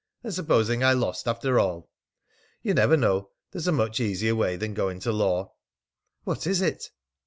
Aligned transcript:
And 0.23 0.33
supposing 0.33 0.83
I 0.83 0.93
lost, 0.93 1.27
after 1.27 1.59
all?... 1.59 1.87
You 2.63 2.73
never 2.73 2.97
know. 2.97 3.29
There's 3.51 3.67
a 3.67 3.71
much 3.71 3.99
easier 3.99 4.33
way 4.33 4.55
than 4.55 4.73
going 4.73 4.99
to 5.01 5.11
law." 5.11 5.53
"What 6.23 6.47
is 6.47 6.59
it?" 6.59 6.89